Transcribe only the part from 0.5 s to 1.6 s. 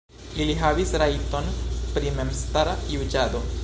havis rajton